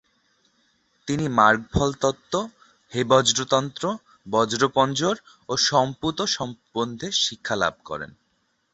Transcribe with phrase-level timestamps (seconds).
[1.07, 2.33] তিনি মার্গফল তত্ত্ব,
[2.91, 3.83] হেবজ্রতন্ত্র,
[4.27, 5.15] বজ্রপঞ্জর
[5.49, 8.11] ও সম্পুত সম্বন্ধে শিক্ষা লাভ করেন।